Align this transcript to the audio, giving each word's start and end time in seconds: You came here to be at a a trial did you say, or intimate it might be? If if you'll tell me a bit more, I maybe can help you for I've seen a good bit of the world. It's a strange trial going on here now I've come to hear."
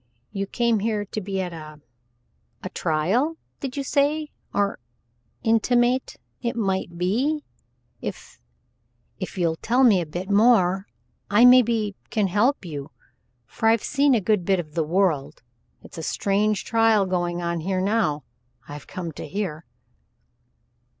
You 0.31 0.47
came 0.47 0.79
here 0.79 1.05
to 1.05 1.21
be 1.21 1.39
at 1.41 1.53
a 1.53 1.79
a 2.63 2.69
trial 2.69 3.37
did 3.59 3.77
you 3.77 3.83
say, 3.83 4.31
or 4.51 4.79
intimate 5.43 6.15
it 6.41 6.55
might 6.55 6.97
be? 6.97 7.43
If 8.01 8.39
if 9.19 9.37
you'll 9.37 9.57
tell 9.57 9.83
me 9.83 10.01
a 10.01 10.07
bit 10.07 10.27
more, 10.27 10.87
I 11.29 11.45
maybe 11.45 11.95
can 12.09 12.25
help 12.25 12.65
you 12.65 12.89
for 13.45 13.69
I've 13.69 13.83
seen 13.83 14.15
a 14.15 14.21
good 14.21 14.43
bit 14.43 14.59
of 14.59 14.73
the 14.73 14.83
world. 14.83 15.43
It's 15.83 15.99
a 15.99 16.01
strange 16.01 16.65
trial 16.65 17.05
going 17.05 17.43
on 17.43 17.59
here 17.59 17.79
now 17.79 18.23
I've 18.67 18.87
come 18.87 19.11
to 19.11 19.27
hear." 19.27 19.65